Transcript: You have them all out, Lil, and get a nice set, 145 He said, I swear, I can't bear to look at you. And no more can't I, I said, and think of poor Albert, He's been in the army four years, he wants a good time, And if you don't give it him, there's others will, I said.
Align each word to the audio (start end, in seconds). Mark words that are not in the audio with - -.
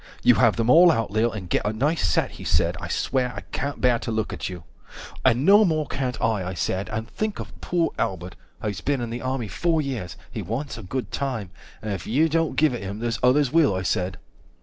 You 0.23 0.33
have 0.33 0.55
them 0.55 0.67
all 0.67 0.91
out, 0.91 1.11
Lil, 1.11 1.31
and 1.31 1.47
get 1.47 1.63
a 1.63 1.71
nice 1.71 2.01
set, 2.01 2.31
145 2.31 2.37
He 2.39 2.43
said, 2.43 2.75
I 2.81 2.87
swear, 2.87 3.33
I 3.35 3.41
can't 3.51 3.79
bear 3.81 3.99
to 3.99 4.09
look 4.11 4.33
at 4.33 4.49
you. 4.49 4.63
And 5.23 5.45
no 5.45 5.63
more 5.63 5.85
can't 5.85 6.19
I, 6.19 6.43
I 6.43 6.53
said, 6.55 6.89
and 6.89 7.07
think 7.07 7.37
of 7.39 7.61
poor 7.61 7.91
Albert, 7.99 8.35
He's 8.65 8.81
been 8.81 9.01
in 9.01 9.11
the 9.11 9.21
army 9.21 9.47
four 9.47 9.79
years, 9.79 10.17
he 10.31 10.41
wants 10.41 10.75
a 10.75 10.81
good 10.81 11.11
time, 11.11 11.51
And 11.83 11.93
if 11.93 12.07
you 12.07 12.29
don't 12.29 12.55
give 12.55 12.73
it 12.73 12.81
him, 12.81 12.97
there's 12.97 13.19
others 13.21 13.51
will, 13.53 13.75
I 13.75 13.83
said. 13.83 14.17